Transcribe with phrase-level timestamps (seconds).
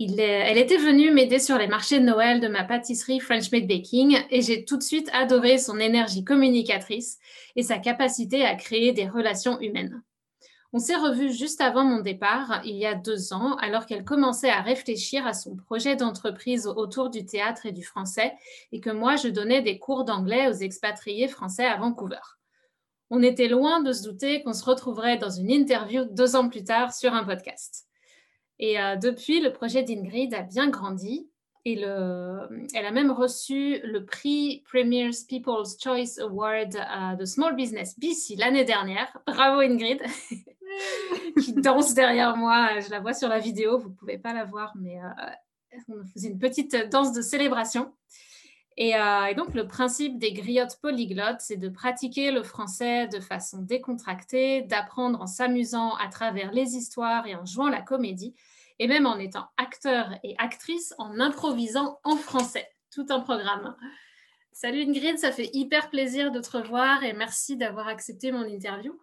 [0.00, 4.18] Elle était venue m'aider sur les marchés de Noël de ma pâtisserie French Made Baking
[4.30, 7.18] et j'ai tout de suite adoré son énergie communicatrice
[7.54, 10.02] et sa capacité à créer des relations humaines.
[10.72, 14.50] On s'est revus juste avant mon départ, il y a deux ans, alors qu'elle commençait
[14.50, 18.34] à réfléchir à son projet d'entreprise autour du théâtre et du français,
[18.72, 22.18] et que moi, je donnais des cours d'anglais aux expatriés français à Vancouver.
[23.08, 26.64] On était loin de se douter qu'on se retrouverait dans une interview deux ans plus
[26.64, 27.86] tard sur un podcast.
[28.58, 31.28] Et euh, depuis, le projet d'Ingrid a bien grandi.
[31.66, 37.98] Et elle a même reçu le prix Premier's People's Choice Award euh, de Small Business
[37.98, 39.16] BC l'année dernière.
[39.26, 40.02] Bravo Ingrid
[41.42, 42.80] qui danse derrière moi.
[42.80, 46.04] Je la vois sur la vidéo, vous ne pouvez pas la voir, mais euh, on
[46.12, 47.94] faisait une petite danse de célébration.
[48.80, 53.62] Euh, et, donc, le principe des griottes polyglottes, c'est de pratiquer le français de façon
[53.62, 58.34] décontractée, d'apprendre en s'amusant à travers les histoires et en jouant la comédie,
[58.80, 62.68] et même en étant acteur et actrice en improvisant en français.
[62.92, 63.76] Tout un programme.
[64.52, 68.96] Salut Ingrid, ça fait hyper plaisir de te revoir et merci d'avoir accepté mon interview.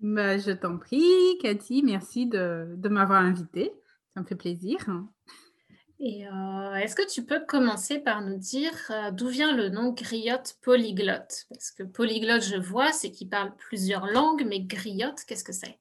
[0.00, 3.72] Bah, je t'en prie, Cathy, merci de, m'avoir invitée.
[4.14, 4.78] Ça me fait plaisir.
[6.02, 9.92] Et euh, est-ce que tu peux commencer par nous dire euh, d'où vient le nom
[9.92, 11.44] griotte polyglotte?
[11.50, 15.78] Parce que polyglotte, je vois, c'est qu'il parle plusieurs langues, mais griotte, qu'est-ce que c'est?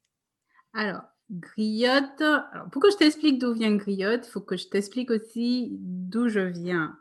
[0.73, 5.09] Alors, griotte, alors, pour que je t'explique d'où vient griotte, il faut que je t'explique
[5.09, 6.97] aussi d'où je viens.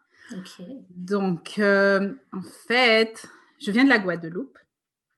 [0.91, 3.27] Donc, euh, en fait,
[3.59, 4.59] je viens de la Guadeloupe.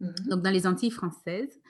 [0.01, 0.15] Mhm.
[0.29, 1.61] donc dans les Antilles françaises.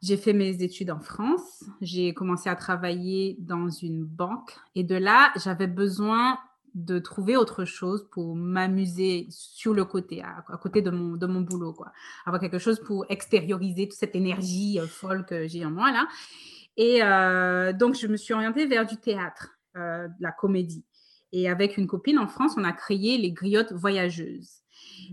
[0.00, 1.64] J'ai fait mes études en France.
[1.80, 4.56] J'ai commencé à travailler dans une banque.
[4.74, 6.38] Et de là, j'avais besoin
[6.74, 11.40] de trouver autre chose pour m'amuser sur le côté, à, côté de mon, de mon
[11.40, 11.92] boulot, quoi.
[12.24, 16.06] Avoir quelque chose pour extérioriser toute cette énergie euh, folle que j'ai en moi, là.
[16.76, 20.84] Et euh, donc, je me suis orientée vers du théâtre, euh, la comédie.
[21.32, 24.62] Et avec une copine en France, on a créé les griottes voyageuses.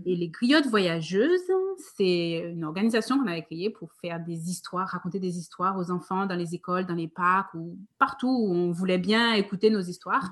[0.04, 5.18] Et les griottes voyageuses, c'est une organisation qu'on avait créée pour faire des histoires, raconter
[5.18, 8.98] des histoires aux enfants dans les écoles, dans les parcs ou partout où on voulait
[8.98, 10.30] bien écouter nos histoires.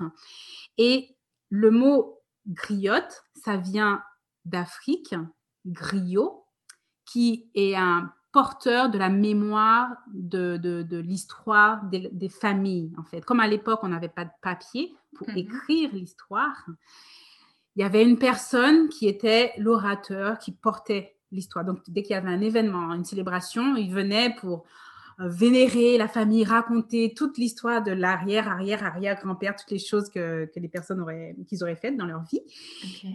[0.77, 1.15] Et
[1.49, 4.03] le mot griotte, ça vient
[4.45, 5.15] d'Afrique,
[5.65, 6.45] griot,
[7.05, 13.23] qui est un porteur de la mémoire de, de, l'histoire des, familles, en fait.
[13.23, 15.37] Comme à l'époque, on n'avait pas de papier pour mm-hmm.
[15.37, 16.65] écrire l'histoire,
[17.75, 21.65] il y avait une personne qui était l'orateur, qui portait l'histoire.
[21.65, 24.65] Donc, dès qu'il y avait un événement, une célébration, il venait pour
[25.19, 30.09] euh, vénérer la famille, raconter toute l'histoire de l'arrière, arrière, arrière grand-père, toutes les choses
[30.09, 32.41] que, les personnes auraient, qu'ils auraient faites dans leur vie.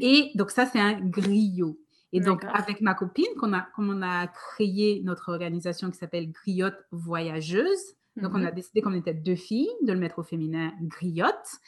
[0.01, 1.79] Et donc, ça, c'est un griot.
[2.13, 6.33] Et donc, avec ma copine, qu'on a, comme on a créé notre organisation qui s'appelle
[6.33, 8.55] Griotte Voyageuse, donc on a mhm.
[8.55, 11.61] décidé qu'on était deux filles, de le mettre au féminin Griotte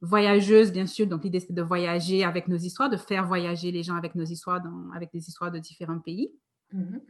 [0.00, 1.06] voyageuse, bien sûr.
[1.06, 4.24] Donc, l'idée, c'est de voyager avec nos histoires, de faire voyager les gens avec nos
[4.24, 4.62] histoires,
[4.94, 6.32] avec des histoires de différents pays.
[6.72, 7.00] Mhm.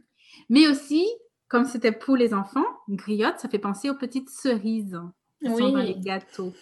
[0.49, 1.07] Mais aussi,
[1.47, 4.99] comme c'était pour les enfants, griotte, ça fait penser aux petites cerises
[5.41, 6.53] qui sont dans les gâteaux.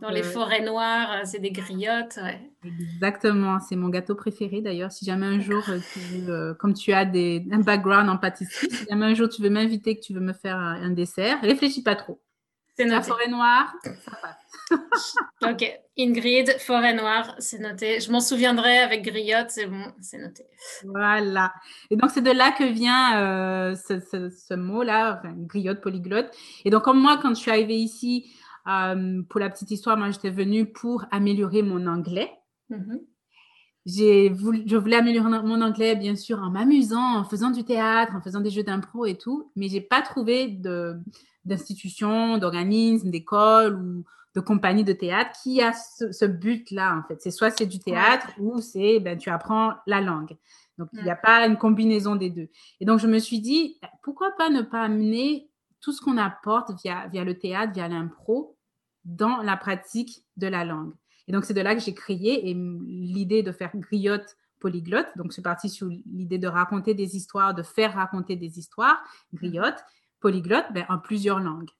[0.00, 2.18] Dans les euh, forêts noires, euh, c'est des griottes.
[2.64, 4.92] Exactement, c'est mon gâteau préféré d'ailleurs.
[4.92, 5.62] Si jamais un jour,
[6.28, 9.50] euh, comme tu as des, un background en pâtisserie, si jamais un jour tu veux
[9.50, 12.20] m'inviter, que tu veux me faire un, un dessert, réfléchis pas trop.
[12.76, 14.36] C'est La forêt noire, ça passe.
[15.42, 18.00] ok, Ingrid, forêt noire, c'est noté.
[18.00, 20.44] Je m'en souviendrai avec griotte, c'est bon, c'est noté.
[20.84, 21.52] Voilà.
[21.90, 26.30] Et donc, c'est de là que vient euh, ce, mot-là, enfin, griotte, polyglotte.
[26.64, 28.32] Et donc, comme moi, quand je suis arrivée ici,
[28.68, 32.30] euh, pour la petite histoire, moi, j'étais venue pour améliorer mon anglais.
[33.86, 34.32] J'ai
[34.66, 38.40] je voulais améliorer mon anglais, bien sûr, en m'amusant, en faisant du théâtre, en faisant
[38.40, 40.48] des jeux d'impro et tout, mais j'ai pas trouvé
[41.44, 44.04] d'institution, d'organisme, d'école ou
[44.34, 47.20] de compagnie de théâtre qui a ce, but-là, en fait.
[47.20, 50.36] C'est soit c'est du théâtre ou c'est, ben, tu apprends la langue.
[50.78, 52.48] Donc, il n'y a pas une combinaison des deux.
[52.80, 55.49] Et donc, je me suis dit, pourquoi pas ne pas amener
[55.80, 58.56] tout ce qu'on apporte via, via le théâtre, via l'impro,
[59.04, 60.92] dans la pratique de la langue.
[61.26, 65.08] Et donc, c'est de là que j'ai créé l'idée de faire griotte polyglotte.
[65.16, 69.82] Donc, c'est parti sur l'idée de raconter des histoires, de faire raconter des histoires, griotte,
[70.20, 71.70] polyglotte, ben, en plusieurs langues.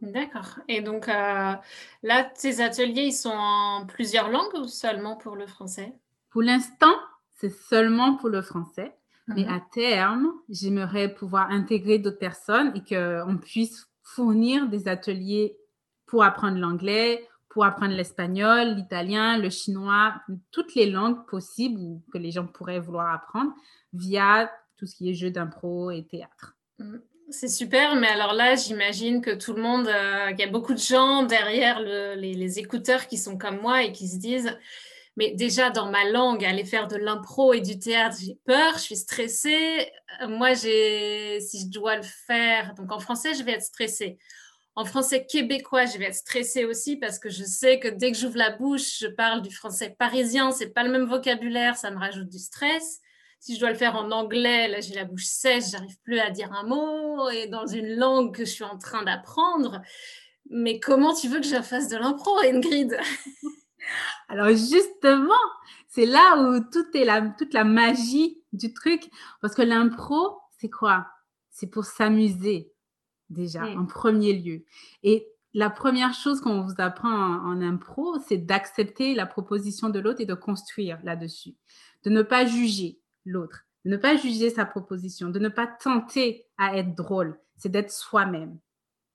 [0.00, 0.58] D'accord.
[0.68, 1.54] Et donc, euh,
[2.02, 5.92] là, ces ateliers, ils sont en plusieurs langues ou seulement pour le français?
[6.30, 6.94] Pour l'instant,
[7.36, 8.97] c'est seulement pour le français.
[9.28, 9.50] Mais mhm.
[9.50, 15.56] à terme, j'aimerais pouvoir intégrer d'autres personnes et qu'on puisse fournir des ateliers
[16.06, 20.14] pour apprendre l'anglais, pour apprendre l'espagnol, l'italien, le chinois,
[20.50, 23.52] toutes les langues possibles que les gens pourraient vouloir apprendre
[23.92, 26.56] via tout ce qui est jeu d'impro et théâtre.
[26.78, 26.98] Mm.
[27.30, 30.72] C'est super, mais alors là, j'imagine que tout le monde, euh, qu'il y a beaucoup
[30.72, 34.56] de gens derrière les, écouteurs qui sont comme moi et qui se disent,
[35.18, 38.82] mais déjà dans ma langue, aller faire de l'impro et du théâtre, j'ai peur, je
[38.82, 39.90] suis stressée.
[40.22, 44.16] Euh, moi, j'ai, si je dois le faire, donc en français, je vais être stressée.
[44.76, 48.16] En français québécois, je vais être stressée aussi parce que je sais que dès que
[48.16, 51.98] j'ouvre la bouche, je parle du français parisien, c'est pas le même vocabulaire, ça me
[51.98, 53.00] rajoute du stress.
[53.40, 56.30] Si je dois le faire en anglais, là j'ai la bouche sèche, j'arrive plus à
[56.30, 59.82] dire un mot et dans une langue que je suis en train d'apprendre.
[60.48, 62.96] Mais comment tu veux que je fasse de l'impro, Ingrid?
[64.28, 65.34] Alors justement,
[65.88, 69.10] c'est là où tout est la, toute la magie du truc.
[69.40, 71.06] Parce que l'impro, c'est quoi?
[71.50, 72.72] C'est pour s'amuser
[73.30, 74.64] déjà, en premier lieu.
[75.02, 80.20] Et la première chose qu'on vous apprend en, impro, c'est d'accepter la proposition de l'autre
[80.20, 81.56] et de construire là-dessus.
[82.04, 86.46] De ne pas juger l'autre, de ne pas juger sa proposition, de ne pas tenter
[86.58, 87.38] à être drôle.
[87.56, 88.58] C'est d'être soi-même.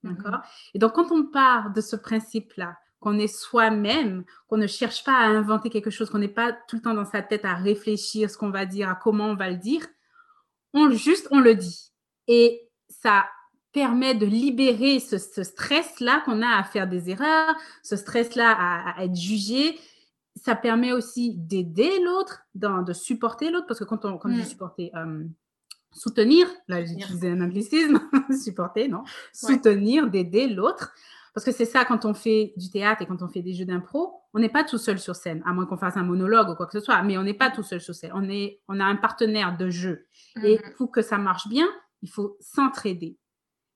[0.02, 0.16] Mm-hmm.
[0.16, 0.40] D'accord?
[0.74, 5.12] Et donc, quand on part de ce principe-là, qu'on est soi-même, qu'on ne cherche pas
[5.12, 8.30] à inventer quelque chose, qu'on n'est pas tout le temps dans sa tête à réfléchir
[8.30, 9.86] ce qu'on va dire, à comment on va le dire,
[10.72, 11.92] on juste on le dit.
[12.28, 13.26] Et ça
[13.72, 19.14] permet de libérer ce, stress-là qu'on a à faire des erreurs, ce stress-là à, être
[19.14, 19.78] jugé.
[20.34, 24.44] Ça permet aussi d'aider l'autre, de supporter l'autre, parce que quand on, quand mm.
[24.44, 25.24] supporter, euh,
[25.92, 28.00] soutenir, là j'ai utilisé un anglicisme,
[28.42, 30.94] supporter, non, soutenir, d'aider l'autre.
[31.34, 33.64] Parce que c'est ça, quand on fait du théâtre et quand on fait des jeux
[33.64, 36.54] d'impro, on n'est pas tout seul sur scène, à moins qu'on fasse un monologue ou
[36.54, 38.12] quoi que ce soit, mais on n'est pas tout seul sur scène.
[38.14, 40.06] On, est, on a un partenaire de jeu.
[40.42, 40.74] Et mm-hmm.
[40.76, 41.66] pour que ça marche bien,
[42.02, 43.18] il faut s'entraider.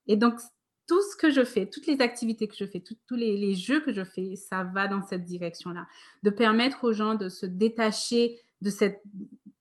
[0.06, 0.38] Et donc,
[0.87, 3.93] tout ce que je fais, toutes les activités que je fais, tous les, jeux que
[3.93, 5.87] je fais, ça va dans cette direction-là.
[6.22, 9.02] De permettre aux gens de se détacher de cette,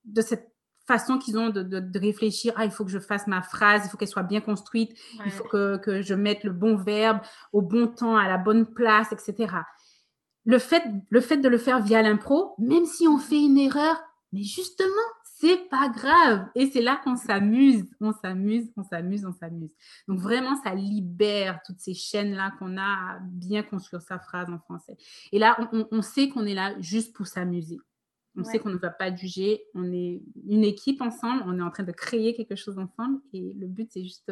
[0.05, 0.53] de cette
[0.87, 3.97] façon qu'ils ont de, réfléchir, ah, il faut que je fasse ma phrase, il faut
[3.97, 7.19] qu'elle soit bien construite, il faut que, que, je mette le bon verbe
[7.53, 9.53] au bon temps, à la bonne place, etc.
[10.45, 14.01] Le fait, le fait de le faire via l'impro, même si on fait une erreur,
[14.31, 14.91] mais justement,
[15.39, 16.47] c'est pas grave.
[16.55, 19.71] Et c'est là qu'on s'amuse, on s'amuse, on s'amuse, on s'amuse.
[20.07, 24.57] Donc vraiment, ça libère toutes ces chaînes-là qu'on a à bien construire sa phrase en
[24.57, 24.97] français.
[25.31, 25.57] Et là,
[25.91, 27.77] on, sait qu'on est là juste pour s'amuser.
[28.37, 29.63] On sait qu'on ne va pas juger.
[29.73, 31.43] On est une équipe ensemble.
[31.47, 33.19] On est en train de créer quelque chose ensemble.
[33.33, 34.31] Et le but, c'est juste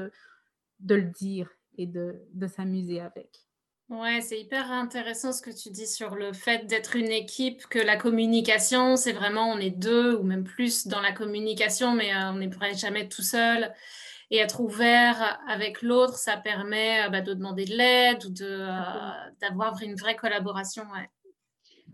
[0.79, 3.45] de, le dire et de s'amuser avec.
[3.89, 7.77] Ouais, c'est hyper intéressant ce que tu dis sur le fait d'être une équipe, que
[7.77, 12.31] la communication, c'est vraiment on est deux ou même plus dans la communication, mais euh,
[12.31, 13.71] on n'est jamais tout seul.
[14.31, 19.11] Et être ouvert avec l'autre, ça permet euh, bah, de demander de l'aide ou euh,
[19.39, 20.83] d'avoir une vraie collaboration.
[20.91, 21.07] Ouais.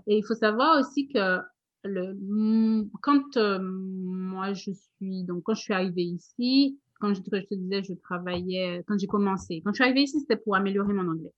[0.07, 1.39] Et il faut savoir aussi que
[1.83, 7.83] le, quand moi je suis, donc quand je suis arrivée ici, quand je, te disais,
[7.83, 11.33] je travaillais, quand j'ai commencé, quand je suis arrivée ici, c'était pour améliorer mon anglais.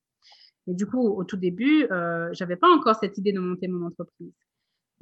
[0.67, 3.87] Et du coup, au tout début, euh, j'avais pas encore cette idée de monter mon
[3.87, 4.33] entreprise.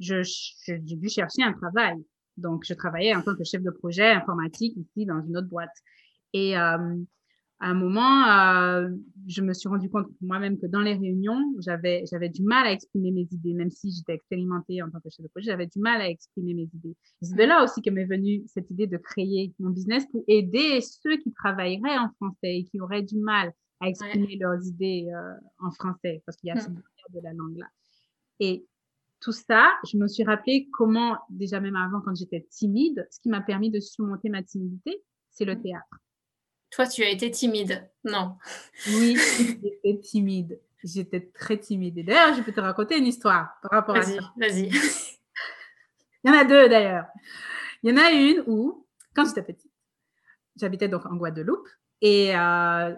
[0.00, 0.22] Je,
[0.66, 2.02] j'ai dû chercher un travail.
[2.36, 5.76] Donc, je travaillais en tant que chef de projet informatique ici dans une autre boîte.
[6.32, 6.96] Et euh,
[7.62, 8.88] à un moment, euh,
[9.28, 12.72] je me suis rendu compte moi-même que dans les réunions, j'avais, j'avais du mal à
[12.72, 15.78] exprimer mes idées, même si j'étais expérimentée en tant que chef de projet, j'avais du
[15.78, 16.96] mal à exprimer mes idées.
[17.22, 20.80] C'est de là aussi que m'est venue cette idée de créer mon business pour aider
[20.80, 25.34] ceux qui travailleraient en français et qui auraient du mal à exprimer leurs idées euh,
[25.60, 26.82] en français, parce qu'il y a ce mmh.
[27.14, 27.66] de la langue-là.
[28.40, 28.66] Et
[29.20, 33.28] tout ça, je me suis rappelé comment, déjà même avant, quand j'étais timide, ce qui
[33.28, 35.00] m'a permis de surmonter ma timidité,
[35.30, 35.62] c'est le mmh.
[35.62, 36.01] théâtre.
[36.72, 38.36] Toi, tu as été timide, non
[38.88, 39.16] Oui,
[39.62, 40.60] j'étais timide.
[40.82, 41.98] J'étais très timide.
[41.98, 44.32] Et d'ailleurs, je peux te raconter une histoire par rapport à ça.
[44.36, 44.70] Vas-y, vas-y.
[46.24, 47.06] Il y en a deux d'ailleurs.
[47.82, 49.70] Il y en a une où, quand j'étais petite,
[50.56, 51.68] j'habitais donc en Guadeloupe.
[52.00, 52.94] Et euh,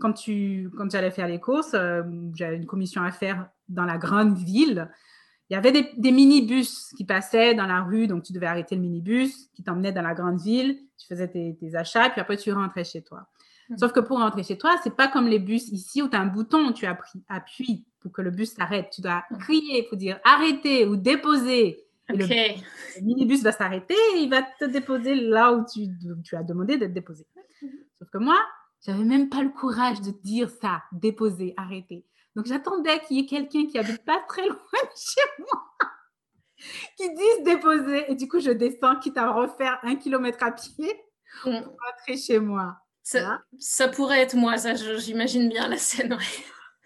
[0.00, 2.02] quand, tu, quand j'allais faire les courses, euh,
[2.34, 4.90] j'avais une commission à faire dans la grande ville.
[5.54, 8.74] Il y avait des, des minibus qui passaient dans la rue, donc tu devais arrêter
[8.74, 10.80] le minibus qui t'emmenait dans la grande ville.
[10.98, 13.28] Tu faisais tes, tes, achats, puis après tu rentrais chez toi.
[13.68, 13.76] Mmh.
[13.78, 16.20] Sauf que pour rentrer chez toi, c'est pas comme les bus ici où tu as
[16.20, 16.86] un bouton, tu
[17.28, 18.88] appuies pour que le bus s'arrête.
[18.92, 19.38] Tu dois mmh.
[19.38, 21.84] crier pour dire arrêter ou déposer.
[22.08, 22.26] Le,
[23.00, 25.86] minibus va s'arrêter et il va te déposer là où tu,
[26.24, 27.24] tu as demandé d'être déposé.
[28.00, 28.40] Sauf que moi,
[28.84, 32.04] j'avais même pas le courage de dire ça, déposer, arrêter.
[32.36, 35.62] Donc j'attendais qu'il y ait quelqu'un qui habite pas très loin de chez moi
[36.96, 38.10] qui dise déposer.
[38.10, 40.92] Et du coup, je descends, quitte à refaire un kilomètre à pied
[41.42, 41.56] pour mm.
[41.56, 42.78] rentrer chez moi.
[43.02, 46.16] Ça, ça pourrait être moi, ça, j'imagine bien la scène.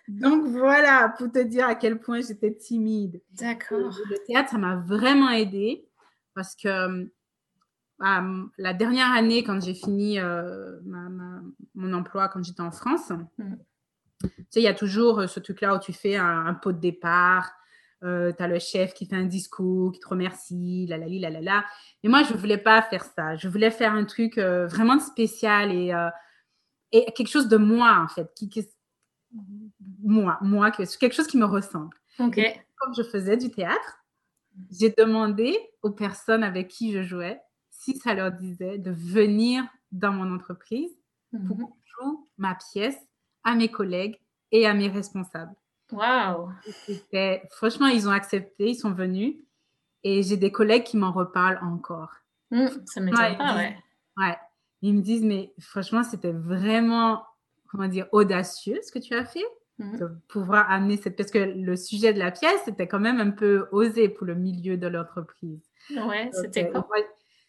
[0.09, 3.23] Donc voilà, pour te dire à quel point j'étais timide.
[3.31, 3.97] D'accord.
[4.11, 5.87] Le théâtre, ça m'a vraiment aidé
[6.35, 7.09] parce que
[7.99, 8.25] bah,
[8.57, 10.81] la dernière année, quand j'ai fini euh,
[11.75, 13.55] mon emploi, quand j'étais en France, mm.
[14.20, 16.78] Tu sais, il y a toujours euh, ce truc-là où tu fais un, pot de
[16.78, 17.50] départ,
[18.02, 21.30] euh, tu as le chef qui fait un discours, qui te remercie, la la la
[21.30, 21.64] la la.
[22.02, 23.37] Et moi, je ne voulais pas faire ça.
[23.37, 25.92] Je voulais faire un truc vraiment spécial et,
[26.92, 28.66] et quelque chose de moi, en fait, qui, qui
[30.02, 31.96] moi, moi, quelque chose qui me ressemble.
[32.76, 34.04] comme je faisais du théâtre,
[34.70, 40.12] j'ai demandé aux personnes avec qui je jouais si ça leur disait de venir dans
[40.12, 40.90] mon entreprise
[41.46, 41.56] pour
[42.00, 42.98] joue ma pièce
[43.49, 44.21] à mes collègues
[44.52, 45.55] et à mes responsables.
[45.93, 46.50] Waouh!
[47.50, 49.37] Franchement, ils ont accepté, ils sont venus
[50.05, 52.12] et j'ai des collègues qui m'en reparlent encore.
[52.50, 53.76] Mmh, ça m'étonne pas, ouais.
[54.17, 54.37] Ouais.
[54.83, 57.23] Ils me disent, mais franchement, c'était vraiment
[57.69, 59.45] comment dire, audacieux ce que tu as fait.
[59.78, 59.99] Mmh.
[59.99, 61.14] De pouvoir amener cette.
[61.17, 64.35] Parce que le sujet de la pièce, c'était quand même un peu osé pour le
[64.35, 65.62] milieu de l'entreprise.
[65.90, 66.97] Ouais, c'était euh, quoi?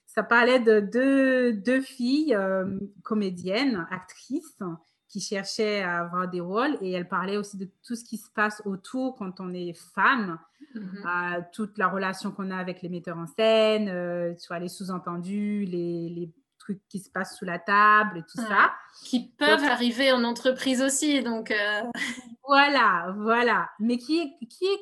[0.05, 4.59] Ça parlait de deux, deux filles euh, comédiennes, actrices,
[5.09, 8.29] qui cherchaient à avoir des rôles et elles parlaient aussi de tout ce qui se
[8.29, 10.37] passe autour quand on est femme,
[10.75, 10.81] mmh.
[11.51, 16.31] toute la relation qu'on a avec les metteurs en scène, euh, les sous-entendus, les, les,
[16.89, 18.71] qui se passent sous la table et tout ça.
[19.03, 21.21] Qui peuvent arriver en entreprise aussi.
[21.23, 21.81] Donc, euh.
[22.47, 23.69] Voilà, voilà.
[23.79, 24.79] Mais qui est, qui est,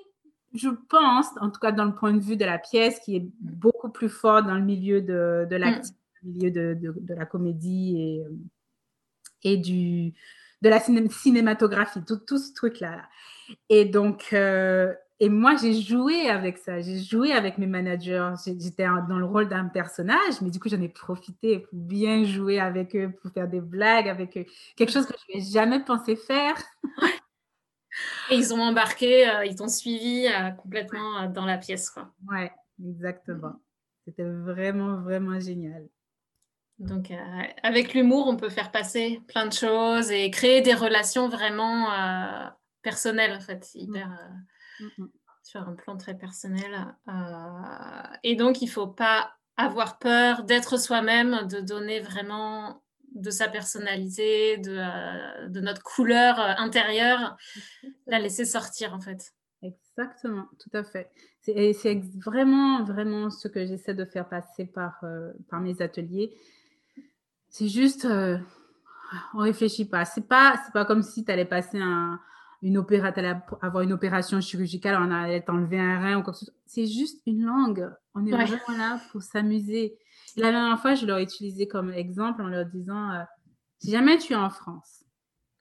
[0.53, 3.29] je pense, en tout cas dans le point de vue de la pièce, qui est
[3.41, 5.81] beaucoup plus fort dans le milieu de, de mm.
[6.24, 8.24] milieu de, de, la comédie et,
[9.44, 10.13] et du,
[10.62, 13.03] de la cinématographie, tout, tout ce truc-là.
[13.70, 16.79] Et donc, euh, et moi, j'ai joué avec ça.
[16.82, 18.34] J'ai joué avec mes managers.
[18.46, 22.60] J'étais dans le rôle d'un personnage, mais du coup, j'en ai profité pour bien jouer
[22.60, 24.46] avec eux, pour faire des blagues avec eux.
[24.75, 26.56] Quelque chose que je n'ai jamais pensé faire.
[28.29, 31.89] Et ils ont embarqué, euh, ils t'ont suivi euh, complètement euh, dans la pièce.
[31.89, 32.12] Quoi.
[32.29, 32.51] Ouais,
[32.86, 33.60] exactement.
[34.06, 35.88] C'était vraiment, vraiment génial.
[36.79, 37.12] Donc,
[37.63, 41.88] avec l'humour, on peut faire passer plein de choses et créer des relations vraiment
[42.84, 44.10] personnelles, en fait, hyper.
[44.79, 45.05] Mmh
[45.48, 46.93] sur un plan très personnel.
[47.07, 52.84] Euh, et donc, il ne faut pas avoir peur d'être soi-même, de donner vraiment
[53.15, 57.38] de sa personnalité, de, euh, de notre couleur euh, intérieure,
[58.05, 59.34] la laisser sortir en fait.
[59.63, 61.10] Exactement, tout à fait.
[61.41, 65.01] C'est vraiment, vraiment ce que j'essaie de faire passer par,
[65.50, 66.38] par mes ateliers.
[67.50, 68.39] C'est juste, on
[69.34, 70.06] on réfléchit pas.
[70.06, 72.20] C'est pas, pas comme si tu allais passer un,
[72.62, 76.46] une opération, avoir une opération chirurgicale, on allait t'enlever un rein ou quoi que ce
[76.46, 76.54] soit.
[76.66, 77.89] C'est juste une langue.
[78.16, 79.98] On est vraiment là pour s'amuser.
[80.36, 83.24] La dernière fois, je leur ai utilisé comme exemple en leur disant euh,
[83.80, 85.04] si jamais tu es en France,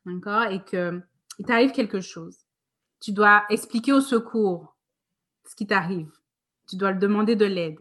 [0.04, 1.00] d'accord, et que
[1.38, 2.38] il t'arrive quelque chose,
[3.00, 4.76] tu dois expliquer au secours
[5.46, 6.10] ce qui t'arrive.
[6.68, 7.78] Tu dois le demander de l'aide.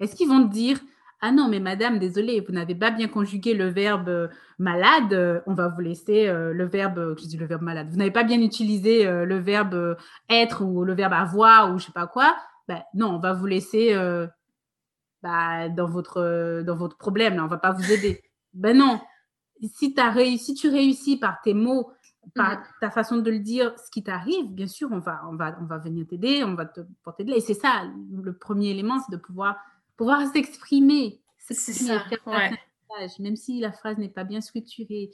[0.00, 0.78] Est-ce qu'ils vont te dire
[1.26, 4.28] ah non, mais madame, désolée, vous n'avez pas bien conjugué le verbe euh,
[4.60, 7.96] malade, euh, on va vous laisser euh, le verbe, je dis le verbe malade, vous
[7.96, 9.96] n'avez pas bien utilisé le verbe
[10.30, 12.36] être ou le verbe avoir ou je sais pas quoi,
[12.68, 13.92] ben, non, on va vous laisser
[15.20, 18.22] bah, dans, votre, dans votre problème, là, on va pas vous aider.
[18.54, 19.00] ben non,
[19.64, 21.90] si, as réussi, si tu réussis par tes mots,
[22.36, 25.58] par ta façon de le dire, ce qui t'arrive, bien sûr, on va, on va,
[25.60, 27.38] on va venir t'aider, on va te porter de l'aide.
[27.38, 29.56] Et c'est ça, le premier élément, c'est de pouvoir
[29.96, 31.20] pouvoir s'exprimer.
[31.38, 32.04] C'est ça,
[33.18, 35.10] même si la phrase n'est pas bien structurée,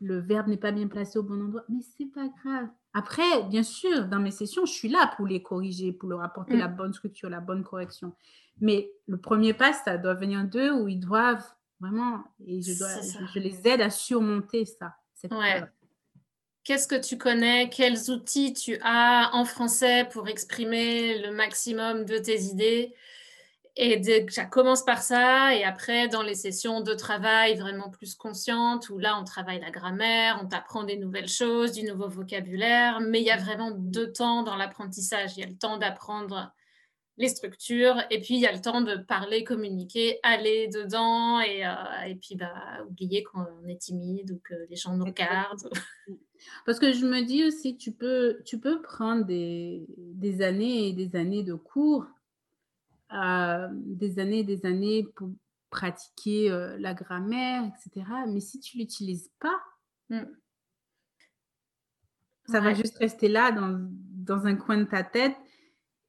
[0.00, 2.68] le verbe n'est pas bien placé au bon endroit, mais c'est pas grave.
[2.94, 6.54] Après, bien sûr, dans mes sessions, je suis là pour les corriger, pour leur apporter
[6.54, 6.60] mm.
[6.60, 8.12] la bonne structure, la bonne correction.
[8.60, 11.44] Mais le premier pas, ça doit venir d'eux où ils doivent
[11.80, 12.88] vraiment, et je, dois,
[13.34, 14.96] je, les aide à surmonter ça.
[16.64, 17.70] Qu'est-ce que tu connais?
[17.70, 22.94] Quels outils tu as en français pour exprimer le maximum de tes idées?
[23.80, 28.90] Et ça commence par ça, et après, dans les sessions de travail vraiment plus conscientes,
[28.90, 33.20] où là, on travaille la grammaire, on t'apprend des nouvelles choses, du nouveau vocabulaire, mais
[33.20, 35.36] il y a vraiment deux temps dans l'apprentissage.
[35.36, 36.52] Il y a le temps d'apprendre
[37.18, 41.64] les structures, et puis il y a le temps de parler, communiquer, aller dedans, et,
[41.64, 45.70] euh, et puis bah, oublier qu'on est timide ou que les gens nous regardent.
[46.66, 50.92] Parce que je me dis aussi, tu peux, tu peux prendre des, des années et
[50.92, 52.06] des années de cours
[53.10, 55.30] des années et des années pour
[55.70, 58.06] pratiquer la grammaire, etc.
[58.28, 59.60] Mais si tu l'utilises pas,
[60.10, 60.22] mmh.
[62.46, 65.36] ça va juste rester là dans, dans, un coin de ta tête.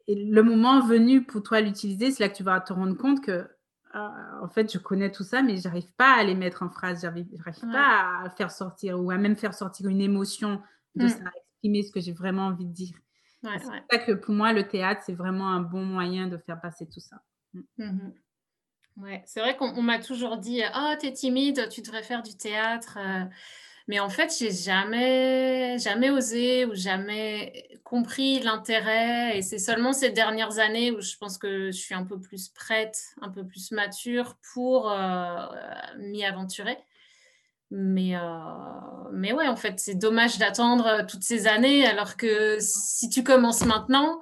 [0.07, 3.23] Et le moment venu pour toi l'utiliser, c'est là que tu vas te rendre compte
[3.23, 3.47] que,
[3.93, 7.01] ah, en fait, je connais tout ça, mais j'arrive pas à les mettre en phrase,
[7.01, 7.27] j'arrive
[7.71, 10.61] pas à faire sortir ou à même faire sortir une émotion
[10.95, 11.09] de mmh.
[11.09, 12.97] ça, exprimer ce que j'ai vraiment envie de dire
[13.43, 16.59] c'est pour ça que pour moi, le théâtre, c'est vraiment un bon moyen de faire
[16.59, 17.17] passer tout ça.
[17.53, 17.61] Mm.
[17.77, 18.13] Mmh
[18.97, 22.97] ouais, c'est vrai qu'on m'a toujours dit Oh, t'es timide, tu devrais faire du théâtre.
[22.99, 23.25] Euh.
[23.87, 29.37] Mais en fait, j'ai jamais, jamais osé ou jamais compris l'intérêt.
[29.37, 32.49] Et c'est seulement ces dernières années où je pense que je suis un peu plus
[32.49, 35.47] prête, un peu plus mature pour euh,
[35.97, 36.77] m'y aventurer.
[37.71, 38.19] Mais, euh,
[39.11, 43.23] mais ouais, en fait, c'est dommage d'attendre euh, toutes ces années, alors que si tu
[43.23, 44.19] commences maintenant,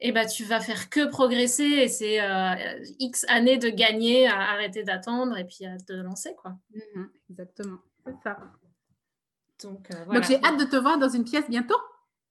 [0.00, 2.54] eh ben, tu vas faire que progresser et c'est euh,
[3.00, 6.34] X années de gagner à arrêter d'attendre et puis à te lancer.
[6.36, 6.56] Quoi.
[6.72, 8.38] Mmh exactement, c'est ça.
[9.64, 11.78] Donc, Donc j'ai hâte de te voir dans une pièce bientôt.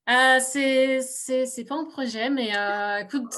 [0.08, 3.34] Euh, c'est pas un projet, mais euh, écoute,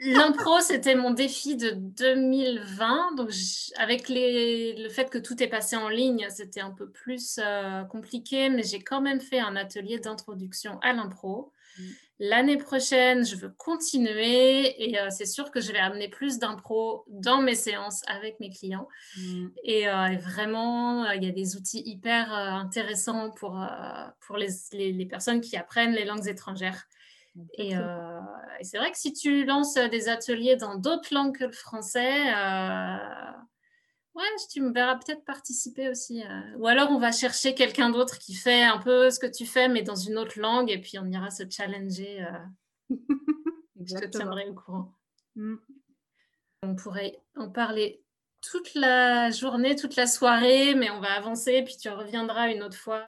[0.00, 3.14] l'impro, c'était mon défi de 2020.
[3.16, 3.30] Donc,
[3.76, 8.48] avec le fait que tout est passé en ligne, c'était un peu plus euh, compliqué,
[8.48, 11.52] mais j'ai quand même fait un atelier d'introduction à l'impro.
[11.78, 11.82] Mmh.
[12.20, 17.04] L'année prochaine, je veux continuer et euh, c'est sûr que je vais amener plus d'impro
[17.06, 18.88] dans mes séances avec mes clients.
[19.16, 19.46] Mmh.
[19.62, 23.64] Et, euh, vraiment, euh, il y a des outils hyper intéressants pour,
[24.26, 26.88] pour les, les, personnes qui apprennent les langues étrangères.
[27.56, 31.52] Et, et c'est vrai que si tu lances des ateliers dans d'autres langues que le
[31.52, 32.32] français,
[34.18, 36.24] Ouais, tu me verras peut-être participer aussi.
[36.24, 36.56] Euh.
[36.56, 39.68] Ou alors, on va chercher quelqu'un d'autre qui fait un peu ce que tu fais,
[39.68, 42.24] mais dans une autre langue, et puis on ira se challenger.
[42.24, 42.96] Euh.
[43.80, 44.92] Je te tiendrai au courant.
[45.36, 45.54] Mm.
[46.64, 48.02] On pourrait en parler
[48.40, 52.76] toute la journée, toute la soirée, mais on va avancer, puis tu reviendras une autre
[52.76, 53.06] fois.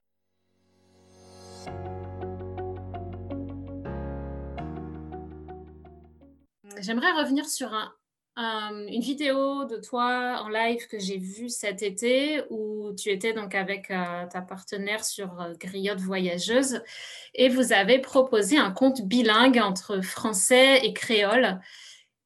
[6.79, 7.93] J'aimerais revenir sur un,
[8.41, 13.33] euh, une vidéo de toi en live que j'ai vue cet été où tu étais
[13.33, 16.81] donc avec euh, ta partenaire sur euh, Griotte Voyageuse
[17.35, 21.59] et vous avez proposé un conte bilingue entre français et créole.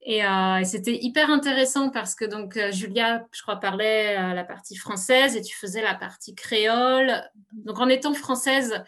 [0.08, 0.22] Et,
[0.66, 5.56] c'était hyper intéressant parce que donc Julia, je crois, parlait la partie française et tu
[5.58, 7.24] faisais la partie créole.
[7.54, 8.84] Donc en étant française,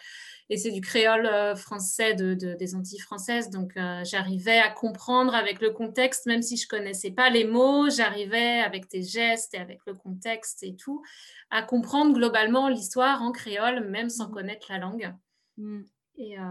[0.50, 3.50] et c'est du créole euh, français de, des Antilles françaises.
[3.50, 7.90] Donc, euh, j'arrivais à comprendre avec le contexte, même si je connaissais pas les mots,
[7.90, 11.04] j'arrivais avec tes gestes et avec le contexte et tout,
[11.50, 14.34] à comprendre globalement l'histoire en créole, même sans mmh.
[14.34, 15.14] connaître la langue.
[15.58, 15.82] Mmh.
[16.16, 16.44] Et euh,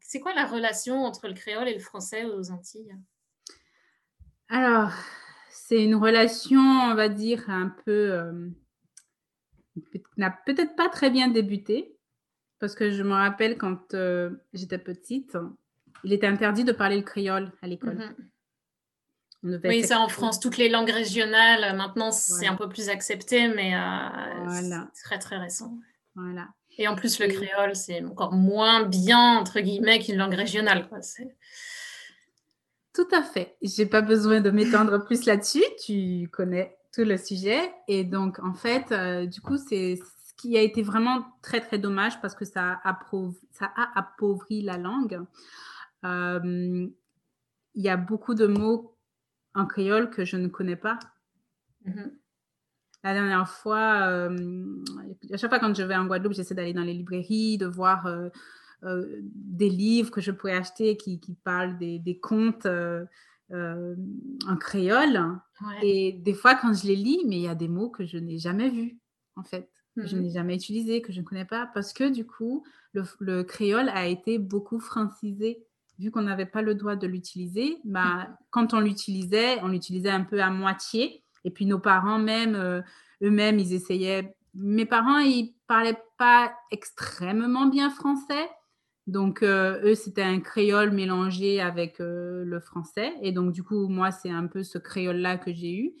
[0.00, 2.94] c'est quoi la relation entre le créole et le français aux Antilles?
[4.48, 4.92] Alors,
[5.50, 8.52] c'est une relation, on va dire, un peu...
[10.18, 11.93] n'a peut-être pas très bien débuté
[12.64, 15.36] parce que je me rappelle quand euh, j'étais petite,
[16.02, 17.98] il était interdit de parler le créole à l'école.
[19.42, 19.60] Mhm.
[19.64, 23.74] Oui, c'est en France, toutes les langues régionales, maintenant c'est un peu plus accepté, mais
[23.76, 25.76] euh, c'est très très récent.
[26.14, 26.48] Voilà.
[26.78, 30.88] Et en plus, le créole, c'est encore moins bien, entre guillemets, qu'une langue régionale.
[30.88, 31.00] Quoi.
[32.94, 33.58] Tout à fait.
[33.60, 35.64] J'ai pas besoin de m'étendre plus là-dessus.
[35.84, 37.60] Tu connais tout le sujet.
[37.88, 39.98] Et donc, en fait, euh, du coup, c'est
[40.36, 43.00] qui a été vraiment très, très dommage parce que ça a,
[43.52, 45.20] ça a appauvri la langue.
[46.04, 46.88] Euh,
[47.74, 48.96] il y a beaucoup de mots
[49.54, 50.98] en créole que je ne connais pas.
[51.86, 52.12] Mm-hmm.
[53.04, 54.82] La dernière fois, euh,
[55.32, 58.06] à chaque fois quand je vais en Guadeloupe, j'essaie d'aller dans les librairies, de voir
[58.06, 58.30] euh,
[59.22, 65.38] des livres que je pourrais acheter qui, qui parlent des, des contes en créole.
[65.82, 68.18] Et des fois, quand je les lis, mais il y a des mots que je
[68.18, 68.98] n'ai jamais vus,
[69.36, 69.70] en fait.
[69.94, 70.22] Que je mhm.
[70.22, 74.06] n'ai jamais utilisé, que je ne connais pas, parce que du coup, le, créole a
[74.06, 75.64] été beaucoup francisé.
[75.98, 78.36] Vu qu'on n'avait pas le droit de l'utiliser, bah, mhm.
[78.50, 81.22] quand on l'utilisait, on l'utilisait un peu à moitié.
[81.44, 82.80] Et puis nos parents même, euh,
[83.22, 84.34] eux-mêmes, ils essayaient.
[84.54, 88.48] Mes parents, ils parlaient pas extrêmement bien français.
[89.06, 93.12] Donc, euh, eux, c'était un créole mélangé avec euh, le français.
[93.20, 95.92] Et donc, du coup, moi, c'est un peu ce créole-là que j'ai eu.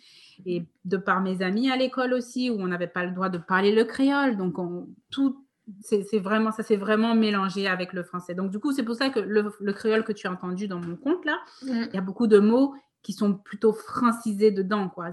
[0.46, 3.38] Et de par mes amis à l'école aussi, où on n'avait pas le droit de
[3.38, 4.36] parler le créole.
[4.36, 5.44] Donc, on, tout,
[5.80, 8.34] c'est vraiment, ça s'est vraiment mélangé avec le français.
[8.34, 10.96] Donc, du coup, c'est pour ça que le, créole que tu as entendu dans mon
[10.96, 11.86] compte, là, mm.
[11.88, 15.12] il y a beaucoup de mots qui sont plutôt francisés dedans, quoi.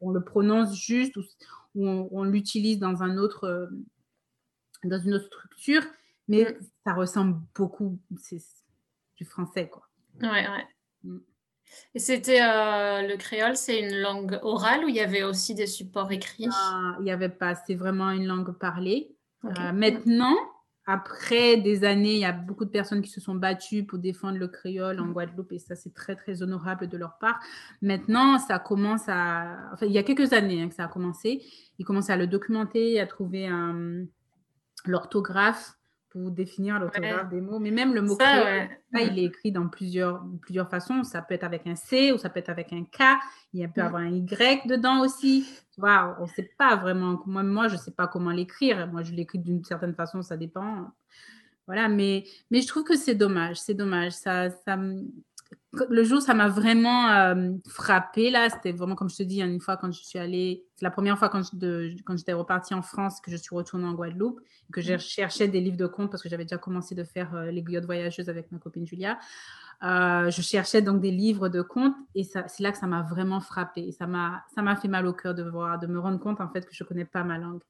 [0.00, 1.22] On le prononce juste ou,
[1.74, 3.66] on, l'utilise dans un autre, euh,
[4.84, 5.82] dans une autre structure,
[6.28, 6.64] mais mm.
[6.84, 8.42] ça ressemble beaucoup, c'est
[9.16, 9.88] du français, quoi.
[10.20, 10.66] Ouais, ouais.
[11.04, 11.18] Mm.
[11.94, 15.66] Et c'était euh, le créole, c'est une langue orale ou il y avait aussi des
[15.66, 16.48] supports écrits?
[16.52, 19.14] Ah, Il n'y avait pas, c'est vraiment une langue parlée.
[19.44, 20.34] Euh, maintenant,
[20.86, 24.38] après des années, il y a beaucoup de personnes qui se sont battues pour défendre
[24.38, 27.38] le créole en Guadeloupe et ça, c'est très, très honorable de leur part.
[27.82, 29.56] Maintenant, ça commence à...
[29.72, 31.42] Enfin, il y a quelques années hein, que ça a commencé.
[31.78, 33.48] Ils commencent à le documenter, à trouver
[34.84, 35.77] l'orthographe
[36.30, 37.58] définir l'orthographe des mots.
[37.58, 41.02] Mais même le mot créole, il est écrit dans plusieurs, plusieurs façons.
[41.04, 43.18] Ça peut être avec un C ou ça peut être avec un K.
[43.52, 45.48] Il peut y avoir un Y dedans aussi.
[45.78, 47.22] Wow, on ne sait pas vraiment.
[47.26, 48.86] Moi, moi je ne sais pas comment l'écrire.
[48.88, 50.90] Moi, je l'écris d'une certaine façon, ça dépend.
[51.66, 53.60] Voilà, mais, mais je trouve que c'est dommage.
[53.60, 54.12] C'est dommage.
[54.12, 54.78] Ça, ça,
[55.72, 58.48] le jour, ça m'a vraiment euh, frappé là.
[58.48, 61.18] C'était vraiment, comme je te dis, une fois quand je suis allée, c'est la première
[61.18, 61.42] fois quand,
[62.04, 64.40] quand j'étais repartie en France que je suis retournée en Guadeloupe,
[64.72, 64.98] que je mm.
[64.98, 67.84] cherchais des livres de contes parce que j'avais déjà commencé de faire euh, les guillottes
[67.84, 69.18] voyageuses avec ma copine Julia.
[69.82, 73.40] Euh, je cherchais donc des livres de contes et c'est là que ça m'a vraiment
[73.40, 73.82] frappé.
[73.88, 76.64] Et ça m'a fait mal au cœur de voir, de me rendre compte en fait
[76.66, 77.60] que je connais pas ma langue.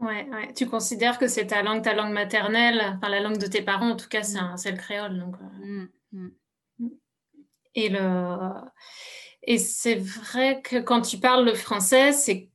[0.00, 0.52] Ouais, ouais.
[0.54, 3.90] Tu considères que c'est ta langue, ta langue maternelle, enfin la langue de tes parents,
[3.90, 4.74] en tout cas, c'est mm.
[4.74, 5.18] le créole.
[5.20, 5.36] Donc,
[6.12, 6.28] mm,
[7.74, 8.50] et, le...
[9.42, 12.48] et c'est vrai que quand tu parles le français, c'est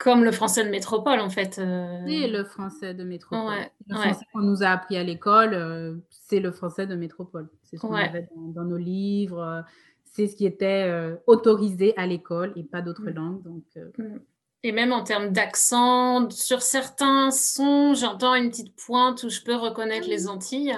[0.00, 1.58] comme le français de métropole, en fait.
[1.58, 2.00] Euh.
[2.06, 3.66] C'est le français de métropole.
[3.86, 7.48] le français qu'on nous a appris à l'école, euh, c'est le français de métropole.
[7.62, 9.42] C'est ce qu'on avait dans, nos livres.
[9.42, 9.60] Euh,
[10.04, 10.90] c'est ce qui était
[11.26, 13.14] autorisé à l'école et pas d'autres mm.
[13.14, 13.42] langues.
[13.42, 14.18] Donc, mm.
[14.62, 19.54] Et même en termes d'accent, sur certains sons, j'entends une petite pointe où je peux
[19.54, 20.76] reconnaître les Antilles.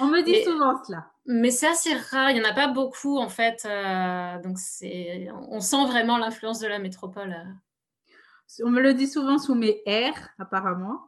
[0.00, 1.06] On me dit souvent cela.
[1.26, 3.62] Mais c'est assez rare, il n'y en a pas beaucoup en fait.
[3.66, 7.32] Euh, donc c'est, on sent vraiment l'influence de la métropole.
[7.32, 8.64] Euh.
[8.64, 11.02] On me le dit souvent sous mes R, apparemment.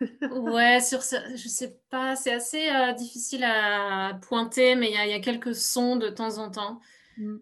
[0.30, 5.20] ouais, sur je sais pas, c'est assez euh, difficile à pointer, mais il y, a
[5.20, 6.80] quelques sons de temps en temps.
[7.16, 7.36] Mm.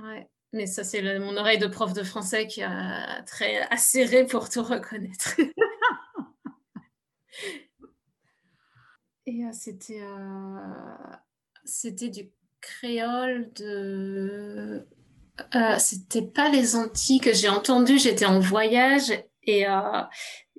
[0.00, 0.28] Ouais.
[0.56, 4.62] Mais ça, c'est mon oreille de prof de français qui a très acéré pour tout
[4.62, 5.36] reconnaître.
[9.26, 10.58] Et euh, c'était, euh,
[11.64, 14.86] c'était du créole de.
[15.54, 17.98] Euh, c'était pas les Antilles que j'ai entendu.
[17.98, 19.10] J'étais en voyage
[19.42, 19.66] et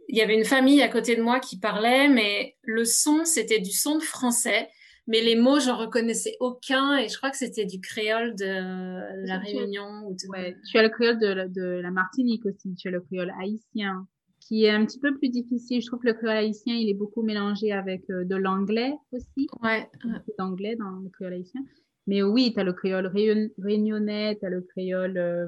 [0.10, 3.60] il y avait une famille à côté de moi qui parlait, mais le son, c'était
[3.60, 4.70] du son de français.
[5.08, 9.39] Mais les mots, j'en reconnaissais aucun et je crois que c'était du créole de, la
[9.39, 10.06] Réunion.
[10.06, 13.34] Ou ouais, tu as le créole de, de, la Martinique aussi, tu as le créole
[13.41, 14.06] haïtien
[14.48, 15.82] qui est un petit peu plus difficile.
[15.82, 19.48] Je trouve que le créole haïtien, il est beaucoup mélangé avec euh, de l'anglais aussi.
[19.62, 19.89] Ouais.
[20.38, 21.62] d'anglais dans le créole haïtien.
[22.08, 23.12] Mais oui, tu as le créole
[23.58, 25.17] réunionnais, tu as le créole.
[25.17, 25.48] Euh,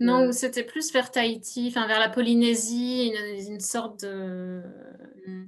[0.00, 3.12] non, c'était plus vers Tahiti, enfin vers la Polynésie,
[3.48, 4.60] une, sorte de.
[5.26, 5.44] Hmm.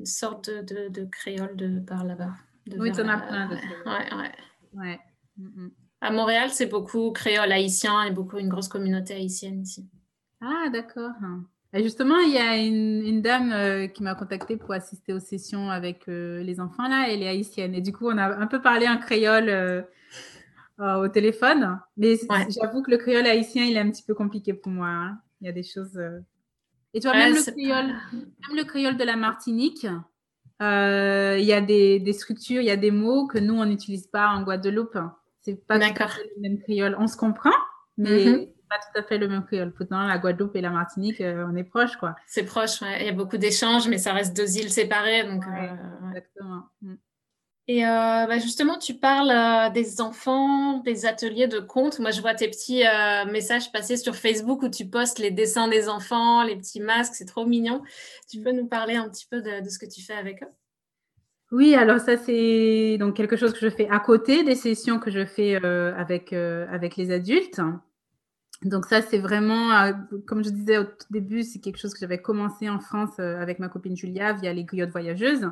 [0.00, 2.32] Une sorte de, de, créole de par là-bas.
[2.78, 4.32] Oui, tu en as plein de Ouais, ouais.
[4.72, 5.00] ouais.
[5.36, 5.68] Hmm.
[6.00, 9.86] À Montréal, c'est beaucoup créole haïtien et beaucoup une grosse communauté haïtienne ici.
[10.40, 11.12] Ah, d'accord.
[11.74, 15.68] Et justement, il y a une, dame euh, qui m'a contactée pour assister aux sessions
[15.68, 17.08] avec euh, les enfants là.
[17.10, 17.74] Elle est haïtienne.
[17.74, 19.82] Et du coup, on a un peu parlé en créole euh,
[20.78, 21.78] au téléphone.
[21.98, 22.16] Mais
[22.48, 24.88] j'avoue que le créole haïtien, il est un petit peu compliqué pour moi.
[24.88, 25.20] Hein.
[25.42, 26.00] Il y a des choses.
[26.92, 29.86] Et tu vois, même, le créole, même le créole de la Martinique,
[30.60, 34.28] il y a des, structures, il y a des mots que nous, on n'utilise pas
[34.28, 34.98] en Guadeloupe.
[35.40, 36.96] C'est pas le même créole.
[36.98, 37.52] On se comprend,
[37.96, 39.72] mais mm-hmm pas tout à fait le même créole.
[39.72, 42.14] Pourtant, la Guadeloupe et la Martinique, euh, on est proches, quoi.
[42.26, 43.00] C'est proche, ouais.
[43.00, 45.24] Il y a beaucoup d'échanges, mais ça reste deux îles séparées.
[45.24, 46.62] Donc, euh, exactement.
[46.80, 46.94] Mm.
[47.72, 52.00] Et euh, bah, justement, tu parles des enfants, des ateliers de contes.
[52.00, 52.82] Moi, je vois tes petits
[53.30, 57.14] messages passer sur Facebook où tu postes les dessins des enfants, les petits masques.
[57.14, 57.80] C'est trop mignon.
[58.28, 60.48] Tu peux nous parler un petit peu de, de ce que tu fais avec eux?
[61.52, 65.12] Oui, alors ça c'est donc quelque chose que je fais à côté des sessions que
[65.12, 67.60] je fais avec, avec les adultes.
[68.62, 69.92] Donc ça, c'est vraiment, euh,
[70.26, 73.40] comme je disais au tout début, c'est quelque chose que j'avais commencé en France euh,
[73.40, 75.50] avec ma copine Julia via les griottes voyageuses.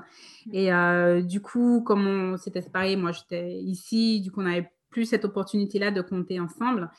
[0.53, 4.71] Et euh, du coup, comme on s'était séparés, moi j'étais ici, du coup on n'avait
[4.91, 6.91] plus cette opportunité-là de compter ensemble.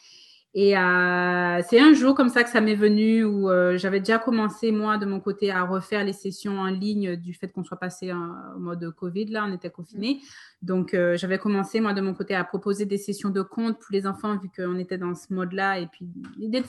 [0.56, 4.98] Et c'est un jour comme ça que ça m'est venu où j'avais déjà commencé, moi,
[4.98, 8.34] de mon côté, à refaire les sessions en ligne du fait qu'on soit passé en,
[8.58, 10.22] mode Covid, là, on était confinés.
[10.62, 13.88] Donc, euh, j'avais commencé, moi, de mon côté, à proposer des sessions de compte pour
[13.92, 15.80] les enfants, vu qu'on était dans ce mode-là.
[15.80, 16.06] Et puis,
[16.38, 16.64] l'idée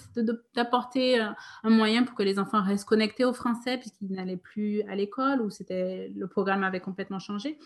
[0.55, 4.95] d'apporter un moyen pour que les enfants restent connectés au français, puisqu'ils n'allaient plus à
[4.95, 7.59] l'école, ou c'était le programme avait complètement changé.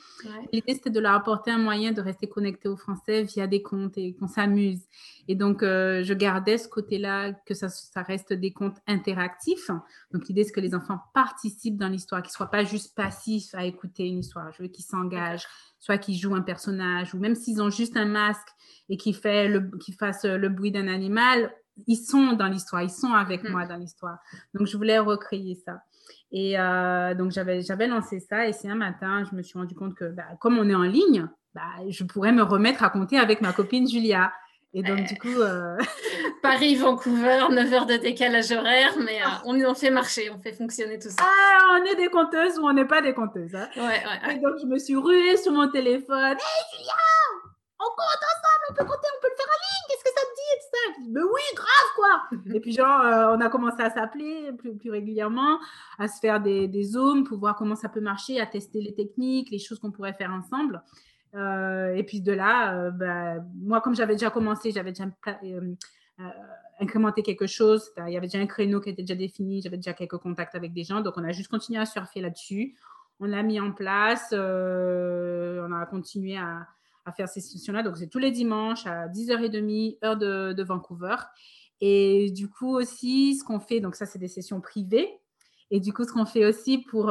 [0.52, 3.98] L'idée, c'était de leur apporter un moyen de rester connectés au français via des comptes
[3.98, 4.80] et qu'on s'amuse.
[5.28, 9.70] Et donc, je gardais ce côté-là, que ça, ça, reste des contes interactifs.
[10.12, 13.54] Donc, l'idée, c'est que les enfants participent dans l'histoire, qu'ils ne soient pas juste passifs
[13.54, 14.50] à écouter une histoire.
[14.52, 15.46] Je veux qu'ils s'engagent,
[15.84, 18.48] soit qu'ils jouent un personnage, ou même s'ils ont juste un masque
[18.88, 21.52] et qu'ils qu fassent le bruit d'un animal,
[21.86, 23.50] ils sont dans l'histoire, ils sont avec hmm.
[23.50, 24.16] moi dans l'histoire.
[24.54, 25.82] Donc, je voulais recréer ça.
[26.32, 28.48] Et euh, donc, j'avais lancé ça.
[28.48, 30.84] Et c'est un matin, je me suis rendu compte que, bah, comme on est en
[30.84, 34.32] ligne, bah, je pourrais me remettre à compter avec ma copine Julia.
[34.72, 35.38] Et donc, du coup.
[35.38, 35.76] Euh,
[36.44, 40.38] Paris, Vancouver, 9 heures de décalage horaire, mais euh, on on, en fait marcher, on
[40.38, 41.16] fait fonctionner tout ça.
[41.20, 43.54] Ah, on est des compteuses ou on n'est pas des compteuses.
[43.54, 43.66] Hein.
[43.76, 46.36] Ouais, ouais, Et donc, je me suis ruée sur mon téléphone.
[46.36, 46.92] Hé, Julia
[47.80, 50.20] On compte ensemble, on peut compter, on peut le faire en ligne, qu'est-ce que ça
[50.20, 53.48] te dit et tout ça Mais oui, grave, quoi Et puis, genre, euh, on a
[53.48, 55.58] commencé à s'appeler plus, plus, régulièrement,
[55.98, 58.94] à se faire des, des zooms pour voir comment ça peut marcher, à tester les
[58.94, 60.82] techniques, les choses qu'on pourrait faire ensemble.
[61.36, 65.04] Euh, et puis de là, euh, bah, moi, comme j'avais déjà commencé, j'avais déjà
[65.42, 65.74] euh,
[66.80, 67.90] incrémenté quelque chose.
[68.06, 70.72] Il y avait déjà un créneau qui était déjà défini, j'avais déjà quelques contacts avec
[70.72, 71.00] des gens.
[71.00, 72.76] Donc, on a juste continué à surfer là-dessus.
[73.20, 76.66] On l'a mis en place, on a continué à,
[77.16, 77.82] faire ces sessions-là.
[77.82, 81.16] Donc, c'est tous les dimanches à 10h30, heure de, Vancouver.
[81.80, 85.08] Et du coup, aussi, ce qu'on fait, donc ça, c'est des sessions privées.
[85.70, 87.10] Et du coup, ce qu'on fait aussi pour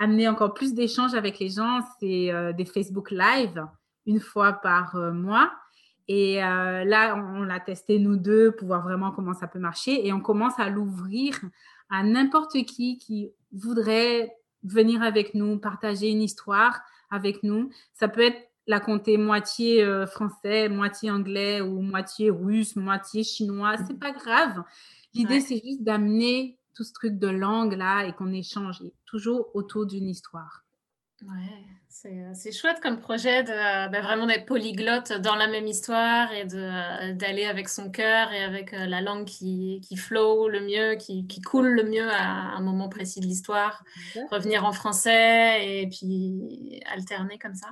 [0.00, 3.64] amener encore plus d'échanges avec les gens, c'est euh, des Facebook Live
[4.06, 5.52] une fois par euh, mois.
[6.12, 10.04] Et euh, là, on, l'a testé nous deux pour voir vraiment comment ça peut marcher.
[10.04, 11.38] Et on commence à l'ouvrir
[11.88, 16.80] à n'importe qui qui voudrait venir avec nous, partager une histoire
[17.12, 17.70] avec nous.
[17.94, 23.76] Ça peut être la compter moitié français, moitié anglais ou moitié russe, moitié chinois.
[23.86, 24.64] C'est pas grave.
[25.14, 29.86] L'idée, c'est juste d'amener tout ce truc de langue là et qu'on échange toujours autour
[29.86, 30.64] d'une histoire.
[31.22, 36.32] Ouais, c'est euh, chouette comme projet de ben vraiment d'être polyglotte dans la même histoire
[36.32, 40.96] et euh, d'aller avec son cœur et avec la langue qui, qui flow le mieux,
[40.96, 43.84] qui, qui, coule le mieux à un moment précis de l'histoire.
[44.30, 47.68] Revenir en français et puis alterner comme ça.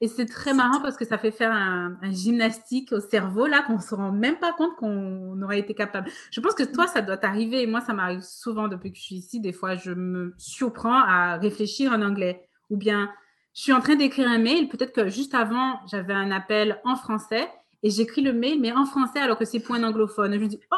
[0.00, 3.76] Et c'est très marrant parce que ça fait faire un, gymnastique au cerveau, là, qu'on
[3.76, 6.10] ne se rend même pas compte qu'on aurait été capable.
[6.30, 7.66] Je pense que toi, ça doit t'arriver.
[7.66, 9.40] Moi, ça m'arrive souvent depuis que je suis ici.
[9.40, 12.47] Des fois, je me surprends à réfléchir en anglais.
[12.70, 13.10] Ou bien,
[13.54, 14.68] je suis en train d'écrire un mail.
[14.68, 17.48] Peut-être que juste avant, j'avais un appel en français
[17.82, 20.34] et j'écris le mail, mais en français alors que c'est point anglophone.
[20.34, 20.76] Je me dis, oh,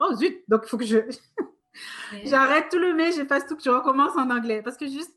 [0.00, 0.98] oh zut, donc il faut que je.
[2.24, 4.62] J'arrête tout le mail, j'efface tout, que je recommence en anglais.
[4.62, 5.14] Parce que juste,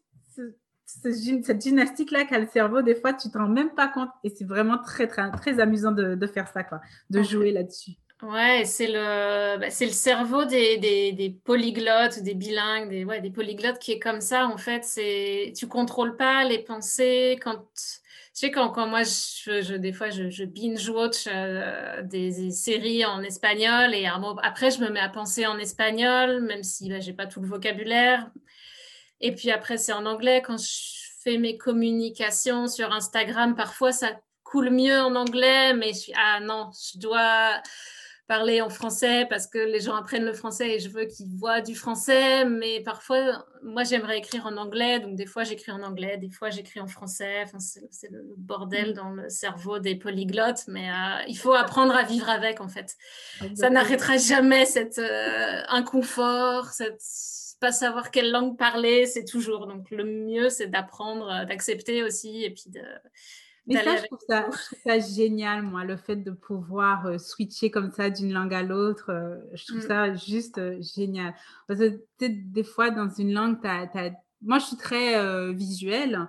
[0.86, 4.10] cette gymnastique-là qu'a le cerveau, des fois, tu ne te rends même pas compte.
[4.24, 7.92] Et c'est vraiment très, très, très amusant de, faire ça, quoi, de jouer là-dessus.
[8.22, 13.30] Ouais, c'est le, bah, le cerveau des, des, des, polyglottes, des bilingues, des, ouais, des
[13.30, 14.48] polyglottes qui est comme ça.
[14.48, 17.38] En fait, c'est, tu contrôles pas les pensées.
[17.44, 17.92] Quand, tu
[18.32, 23.22] sais, quand, quand moi, je, je, des fois, je, je binge-watch euh, des, séries en
[23.22, 24.06] espagnol et
[24.44, 27.48] après, je me mets à penser en espagnol, même si bah, j'ai pas tout le
[27.48, 28.32] vocabulaire.
[29.20, 30.42] Et puis après, c'est en anglais.
[30.42, 30.70] Quand je
[31.22, 36.40] fais mes communications sur Instagram, parfois ça coule mieux en anglais, mais je suis, ah
[36.40, 37.62] non, je dois
[38.28, 41.62] parler en français parce que les gens apprennent le français et je veux qu'ils voient
[41.62, 42.46] du français.
[42.46, 45.00] Mais parfois, moi, j'aimerais écrire en anglais.
[45.00, 47.44] Donc, des fois, j'écris en anglais, des fois, j'écris en français.
[47.44, 50.64] Enfin, c'est le bordel dans le cerveau des polyglottes.
[50.68, 52.96] Mais euh, il faut apprendre à vivre avec, en fait.
[53.56, 57.02] Ça n'arrêtera jamais cet euh, inconfort, cette
[57.60, 59.68] pas savoir quelle langue parler, c'est toujours.
[59.68, 62.82] Donc, le mieux, c'est d'apprendre, euh, d'accepter aussi et puis de.
[63.68, 64.48] Mais ça je, trouve ça,
[64.86, 69.10] ça, génial, moi, le fait de pouvoir euh, switcher comme ça d'une langue à l'autre.
[69.10, 69.88] Euh, je trouve mm.
[69.88, 71.34] ça juste génial.
[71.68, 73.58] Parce que des fois, dans une langue,
[74.42, 76.28] moi, je suis très visuelle.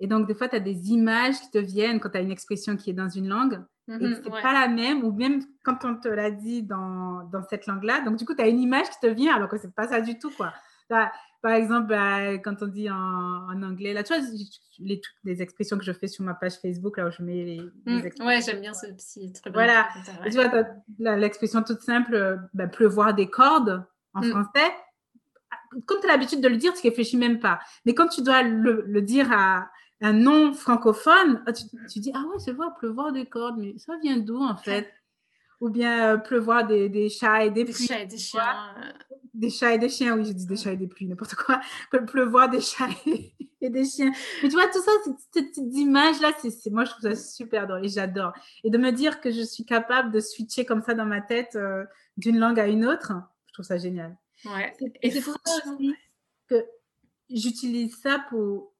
[0.00, 2.30] Et donc, des fois, tu as des images qui te viennent quand tu as une
[2.30, 5.42] expression qui est dans une langue et que mm-hmm, c'est pas la même, ou même
[5.64, 8.02] quand on te l'a dit dans, dans cette langue-là.
[8.02, 10.00] Donc, du coup, tu as une image qui te vient alors que c'est pas ça
[10.00, 10.52] du tout, quoi.
[11.40, 14.22] Par exemple, bah, quand on dit en, anglais, là, tu vois,
[14.78, 17.60] les, les, expressions que je fais sur ma page Facebook, là où je mets les,
[17.86, 19.52] mmh, Ouais, j'aime bien ce petit truc.
[19.52, 19.88] Voilà.
[20.24, 24.30] Tu vois, l'expression toute simple, bah, pleuvoir des cordes en mmh.
[24.30, 24.72] français.
[25.86, 27.60] Comme tu as l'habitude de le dire, tu réfléchis même pas.
[27.84, 29.70] Mais quand tu dois le, le dire à
[30.00, 33.76] un non francophone, ah, tu, tu dis, ah ouais, c'est vrai, pleuvoir des cordes, mais
[33.78, 34.92] ça vient d'où en fait?
[35.60, 38.74] Ou bien euh, pleuvoir des, des, chats et des, des Chats et des chiens.
[39.34, 41.60] Des chats et des chiens, oui, je dis des chats et des pluies, n'importe quoi.
[42.06, 42.88] Pleuvoir des chats
[43.60, 44.12] et, des chiens.
[44.42, 47.84] Mais tu vois, tout ça, cette petite image-là, c'est, moi, je trouve ça super drôle
[47.84, 48.32] et j'adore.
[48.64, 51.56] Et de me dire que je suis capable de switcher comme ça dans ma tête
[51.56, 51.84] euh,
[52.16, 53.12] d'une langue à une autre,
[53.46, 54.16] je trouve ça génial.
[54.44, 54.72] Ouais.
[55.02, 55.94] Et c'est pour ça aussi
[56.48, 56.64] que
[57.30, 58.72] j'utilise ça pour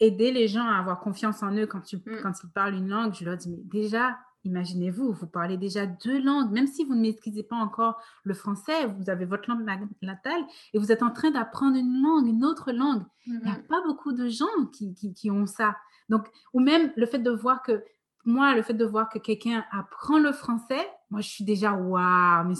[0.00, 2.20] aider les gens à avoir confiance en eux quand, tu, mm.
[2.22, 3.14] quand ils parlent une langue.
[3.14, 7.00] Je leur dis, mais déjà, Imaginez-vous, vous parlez déjà deux langues, même si vous ne
[7.00, 9.64] maîtrisez pas encore le français, vous avez votre langue
[10.02, 13.04] natale et vous êtes en train d'apprendre une langue, une autre langue.
[13.26, 13.66] Il n'y a mm-hmm.
[13.68, 15.76] pas beaucoup de gens qui, qui, ont ça.
[16.08, 17.84] Donc, ou même le fait de voir que,
[18.24, 22.48] moi, le fait de voir que quelqu'un apprend le français, moi, je suis déjà waouh,
[22.48, 22.54] mais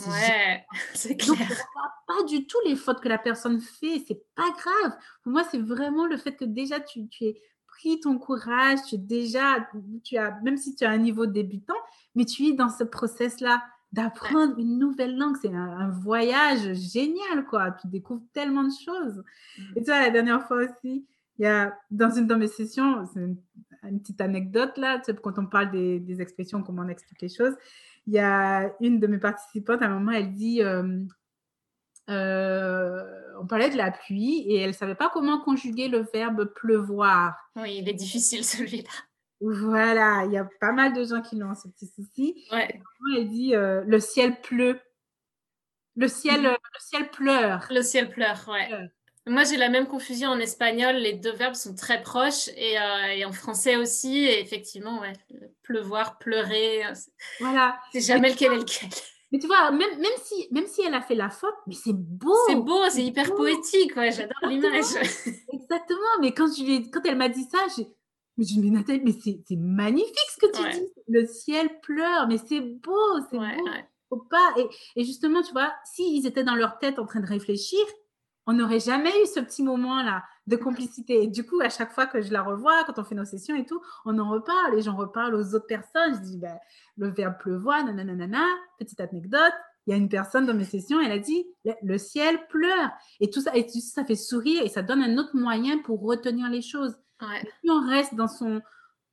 [0.95, 1.37] c'est clair.
[1.37, 1.49] Donc,
[2.07, 4.97] pas du tout les fautes que la personne fait, c'est pas grave.
[5.23, 7.43] Pour moi, c'est vraiment le fait que déjà tu, tu es
[8.03, 9.67] ton courage, tu es déjà,
[10.03, 11.75] tu as, même si tu as un niveau débutant,
[12.15, 15.37] mais tu es dans ce process-là d'apprendre une nouvelle langue.
[15.41, 17.73] C'est un, voyage génial, quoi.
[17.73, 19.23] Tu découvres tellement de choses.
[19.59, 19.63] Mmh.
[19.77, 21.07] Et tu vois, la dernière fois aussi,
[21.39, 23.37] il y a, dans une de mes sessions, c'est une,
[23.99, 27.55] petite anecdote là, tu sais, quand on parle des, expressions, comment on explique les choses,
[28.07, 31.03] il y a une de mes participantes, à un moment, elle dit, euh,
[32.11, 33.03] euh,
[33.41, 37.35] on parlait de la pluie et elle ne savait pas comment conjuguer le verbe pleuvoir.
[37.57, 38.91] Oui, il est difficile celui-là.
[39.41, 42.47] Voilà, il y a pas mal de gens qui l'ont ce petit souci.
[42.53, 42.81] Ouais.
[43.17, 44.81] Elle dit euh, le ciel pleut.
[45.97, 46.51] Le ciel, mhm.
[46.51, 47.67] le ciel pleure.
[47.71, 48.71] Le ciel pleure, ouais.
[49.27, 50.97] Moi, j'ai la même confusion en espagnol.
[50.97, 54.25] Les deux verbes sont très proches et, euh, en français aussi.
[54.25, 55.13] Et effectivement, ouais,
[55.63, 56.83] pleuvoir, pleurer.
[57.39, 57.79] Voilà.
[57.93, 58.91] C'est jamais lequel est lequel.
[59.33, 61.95] Mais tu vois, même, même, si, même si elle a fait la faute, mais c'est
[61.95, 62.37] beau.
[62.47, 63.97] C'est beau, c'est hyper poétique.
[63.97, 64.85] Ouais, j'adore l'image.
[65.53, 66.21] Exactement.
[66.21, 67.59] Mais quand, je quand elle m'a dit ça,
[68.37, 70.87] mais je me dis, Nathalie, mais c'est magnifique ce que tu dis.
[71.09, 73.69] Le ciel pleure, mais c'est beau, c'est beau.
[74.11, 74.53] Faut pas.
[74.59, 74.67] Et,
[74.97, 77.81] et, justement, tu vois, s'ils étaient dans leur tête en train de réfléchir,
[78.47, 81.23] on n'aurait jamais eu ce petit moment-là de complicité.
[81.23, 83.55] Et du coup, à chaque fois que je la revois, quand on fait nos sessions
[83.55, 86.15] et tout, on en reparle et j'en reparle aux autres personnes.
[86.15, 86.59] Je dis, ben,
[86.97, 88.45] le verbe pleuvoir, nanana,
[88.79, 89.53] petite anecdote.
[89.87, 91.45] Il y a une personne dans mes sessions, elle a dit,
[91.83, 92.91] le, ciel pleure.
[93.21, 96.49] Et tout ça, et ça fait sourire et ça donne un autre moyen pour retenir
[96.49, 96.97] les choses.
[97.21, 97.49] Ouais.
[97.69, 98.61] on reste dans son,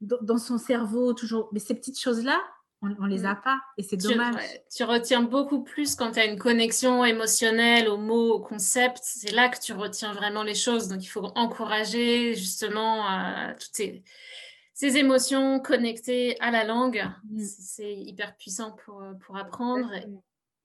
[0.01, 2.39] dans son cerveau, toujours, mais ces petites choses-là,
[2.81, 3.41] on, ne les a mm.
[3.41, 4.35] pas et c'est dommage.
[4.73, 8.99] Tu, retiens beaucoup plus quand tu as une connexion émotionnelle aux mots, au concept.
[9.01, 10.87] C'est là que tu retiens vraiment les choses.
[10.87, 14.03] Donc il faut encourager justement euh, toutes ces,
[14.73, 17.03] ces, émotions connectées à la langue.
[17.29, 17.41] Mm.
[17.41, 19.91] C'est hyper puissant pour, pour apprendre.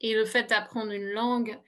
[0.00, 1.58] Et le fait d'apprendre une langue,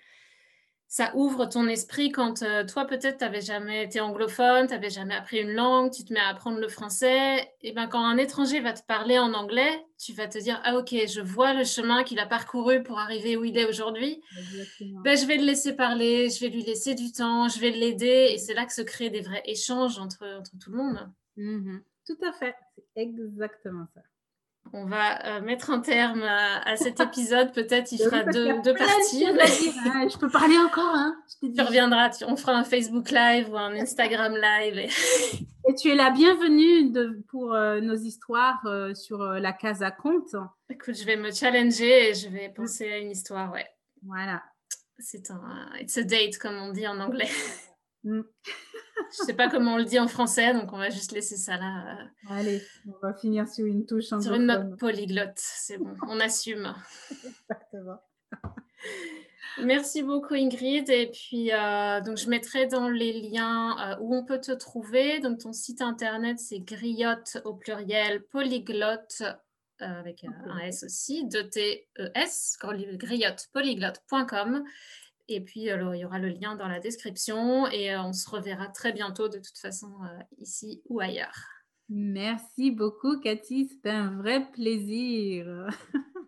[0.89, 4.91] ça ouvre ton esprit quand euh, toi, peut-être, tu n'avais jamais été anglophone, tu n'avais
[4.91, 7.51] jamais appris une langue, tu te mets à apprendre le français.
[7.63, 10.77] Et ben, quand un étranger va te parler en anglais, tu vas te dire Ah,
[10.77, 14.23] ok, je vois le chemin qu'il a parcouru pour arriver où il est aujourd'hui.
[15.05, 18.29] Ben, je vais le laisser parler, je vais lui laisser du temps, je vais l'aider.
[18.31, 21.11] Et c'est là que se créent des vrais échanges entre, entre tout le monde.
[21.37, 24.01] Mmh tout à fait, c'est exactement ça.
[24.73, 27.53] On va euh, mettre un terme à, cet épisode.
[27.53, 29.25] Peut-être il fera deux, parties.
[30.11, 30.95] Je peux parler encore.
[30.95, 32.11] Hein, tu reviendras.
[32.27, 34.79] on fera un Facebook Live ou un Instagram Live.
[34.79, 39.91] Et, tu es la bienvenue de, pour euh, nos histoires euh, sur la case à
[39.91, 40.37] compte.
[40.71, 43.53] Écoute, je vais me challenger et je vais penser à une histoire.
[43.53, 43.67] Ouais.
[44.05, 44.43] Voilà.
[44.99, 45.43] C'est un
[45.81, 47.29] it's a date comme on dit en anglais.
[48.05, 48.23] Mm.
[49.11, 51.57] Je sais pas comment on le dit en français, donc on va juste laisser ça
[51.57, 52.01] là.
[52.01, 56.21] Euh, Allez, on va finir sur une touche Sur une note polyglotte, c'est bon, on
[56.21, 56.75] assume.
[57.11, 58.01] Exactement.
[59.63, 60.91] Merci beaucoup Ingrid.
[60.91, 65.21] Et puis, euh, donc, je mettrai dans les liens euh, où on peut te trouver.
[65.21, 69.23] Donc, ton site internet, c'est griotte au pluriel polyglotte
[69.79, 74.65] avec un S aussi, de T-E-S, griottepolyglotte.com.
[75.29, 78.29] Et puis, alors, il y aura le lien dans la description et euh, on se
[78.31, 81.37] reverra très bientôt de toute façon euh, ici ou ailleurs.
[81.89, 83.69] Merci beaucoup, Cathy.
[83.69, 85.69] C'était un vrai plaisir.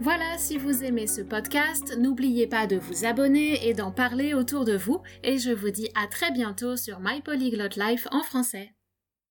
[0.00, 4.64] Voilà, si vous aimez ce podcast, n'oubliez pas de vous abonner et d'en parler autour
[4.64, 5.02] de vous.
[5.24, 8.77] Et je vous dis à très bientôt sur My Polyglot Life en français.